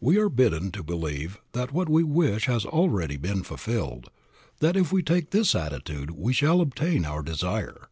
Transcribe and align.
We 0.00 0.16
are 0.18 0.28
bidden 0.28 0.70
to 0.70 0.84
believe 0.84 1.38
that 1.50 1.72
what 1.72 1.88
we 1.88 2.04
wish 2.04 2.44
has 2.44 2.64
already 2.64 3.16
been 3.16 3.42
fulfilled; 3.42 4.10
that 4.60 4.76
if 4.76 4.92
we 4.92 5.02
take 5.02 5.30
this 5.30 5.56
attitude 5.56 6.10
we 6.12 6.32
shall 6.32 6.60
obtain 6.60 7.04
our 7.04 7.24
desire. 7.24 7.88